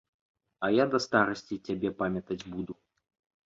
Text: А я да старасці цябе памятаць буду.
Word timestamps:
А 0.67 0.69
я 0.75 0.85
да 0.95 1.01
старасці 1.07 1.59
цябе 1.67 1.95
памятаць 2.03 2.41
буду. 2.51 2.73